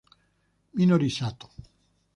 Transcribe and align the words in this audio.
Minori 0.75 1.09
Sato 1.11 1.45